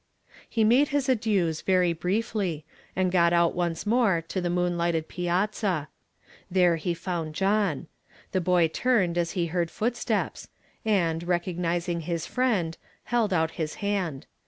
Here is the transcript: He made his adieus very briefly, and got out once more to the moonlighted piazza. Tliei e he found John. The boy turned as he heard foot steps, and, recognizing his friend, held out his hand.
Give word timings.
He 0.49 0.63
made 0.63 0.87
his 0.87 1.07
adieus 1.09 1.61
very 1.61 1.93
briefly, 1.93 2.65
and 2.95 3.11
got 3.11 3.33
out 3.33 3.53
once 3.53 3.85
more 3.85 4.23
to 4.29 4.41
the 4.41 4.49
moonlighted 4.49 5.07
piazza. 5.07 5.89
Tliei 6.51 6.77
e 6.77 6.79
he 6.79 6.93
found 6.95 7.35
John. 7.35 7.85
The 8.31 8.41
boy 8.41 8.67
turned 8.67 9.15
as 9.19 9.33
he 9.33 9.45
heard 9.45 9.69
foot 9.69 9.95
steps, 9.95 10.47
and, 10.83 11.21
recognizing 11.27 11.99
his 11.99 12.25
friend, 12.25 12.79
held 13.03 13.31
out 13.31 13.51
his 13.61 13.75
hand. 13.75 14.25